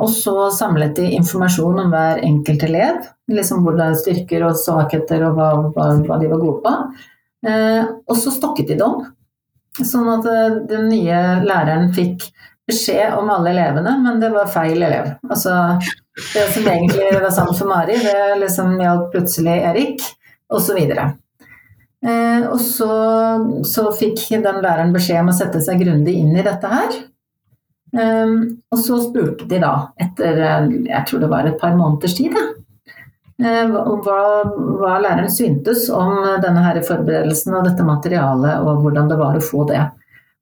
[0.02, 4.58] Og så samlet de informasjon om hver enkelt elev, liksom hvor det er styrker og
[4.58, 6.74] svakheter og hva, hva, hva de var gode på.
[7.50, 9.04] Eh, og så stokket de det om,
[9.82, 12.26] sånn at eh, den nye læreren fikk
[12.70, 15.12] beskjed om alle elevene, men det var feil elev.
[15.28, 15.56] Altså,
[16.32, 20.06] det som egentlig var sant for Mari, det liksom gjaldt plutselig Erik,
[20.54, 20.80] osv.
[22.04, 22.94] Eh, og så,
[23.68, 27.04] så fikk den læreren beskjed om å sette seg grundig inn i dette her.
[27.94, 28.38] Um,
[28.74, 33.68] og så spurte de da, etter jeg tror det var et par måneders tid, uh,
[33.70, 39.38] hva, hva, læreren syntes om denne her forberedelsen og dette materialet, og hvordan det var
[39.38, 39.84] å få det.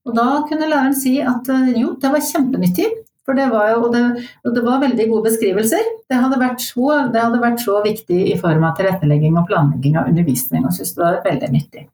[0.08, 2.88] Og da kunne læreren si at uh, jo, det var kjempenyttig.
[3.28, 4.02] For det var jo, og det,
[4.47, 5.91] og det var veldig gode beskrivelser.
[6.10, 10.10] Det hadde, så, det hadde, vært så, viktig i form av tilrettelegging og planlegging av
[10.10, 11.86] undervisning, og syntes det var veldig nyttig.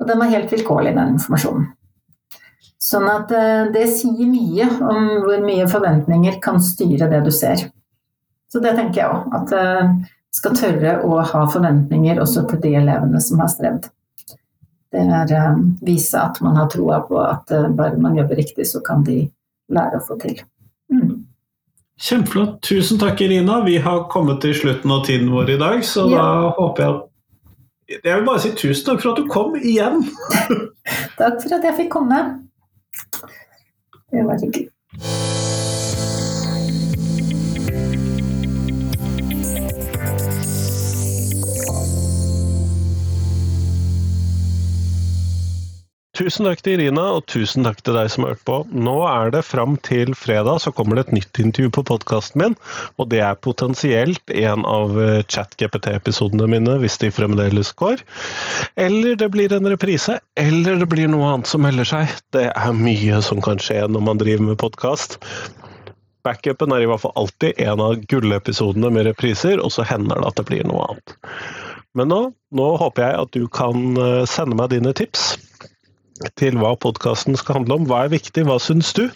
[0.00, 1.68] Og den var helt vilkårlig, den informasjonen.
[2.80, 7.68] Sånn at eh, det sier mye om hvor mye forventninger kan styre det du ser.
[8.50, 9.34] Så det tenker jeg òg.
[9.36, 13.90] At du skal tørre å ha forventninger også til de elevene som har strevd.
[14.90, 18.66] Det er eh, vise at man har troa på at eh, bare man jobber riktig,
[18.66, 19.22] så kan de
[19.70, 20.40] lære å få til.
[20.90, 21.28] Mm.
[22.00, 22.58] Kjempeflott.
[22.66, 23.60] Tusen takk, Irina.
[23.66, 26.24] Vi har kommet til slutten av tiden vår i dag, så ja.
[26.24, 27.06] da håper jeg at
[27.90, 30.04] Jeg vil bare si tusen takk for at du kom igjen.
[31.20, 32.20] takk for at jeg fikk komme.
[34.10, 34.68] Det var hyggelig.
[46.20, 48.56] Tusen takk til Irina, og tusen takk til deg som har hørt på.
[48.76, 52.56] Nå er det fram til fredag så kommer det et nytt intervju på podkasten min,
[53.00, 58.04] og det er potensielt en av eh, ChatGPT-episodene mine, hvis de fremdeles går.
[58.76, 62.12] Eller det blir en reprise, eller det blir noe annet som melder seg.
[62.36, 65.22] Det er mye som kan skje når man driver med podkast.
[66.28, 70.34] Backupen er i hvert fall alltid en av gullepisodene med repriser, og så hender det
[70.34, 71.20] at det blir noe annet.
[71.96, 75.38] Men nå, nå håper jeg at du kan eh, sende meg dine tips
[76.40, 77.86] til hva podkasten skal handle om.
[77.88, 79.06] Hva er viktig, hva syns du?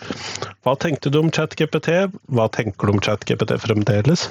[0.64, 1.90] Hva tenkte du om ChatGPT?
[2.32, 4.26] Hva tenker du om ChatGPT fremdeles?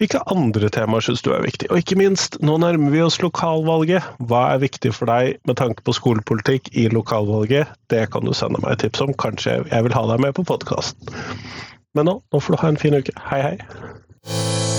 [0.00, 1.68] Hvilke andre temaer syns du er viktig?
[1.70, 4.06] Og ikke minst, nå nærmer vi oss lokalvalget.
[4.30, 7.70] Hva er viktig for deg med tanke på skolepolitikk i lokalvalget?
[7.92, 9.14] Det kan du sende meg tips om.
[9.20, 11.16] Kanskje jeg vil ha deg med på podkasten.
[11.98, 13.16] Men nå, nå får du ha en fin uke.
[13.28, 14.69] Hei, hei.